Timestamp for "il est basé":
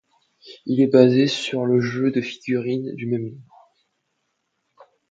0.65-1.27